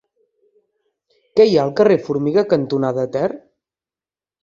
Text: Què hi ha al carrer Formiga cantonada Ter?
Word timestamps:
Què 1.35 1.47
hi 1.49 1.53
ha 1.57 1.67
al 1.67 1.75
carrer 1.81 1.99
Formiga 2.09 2.47
cantonada 2.57 3.09
Ter? 3.19 3.31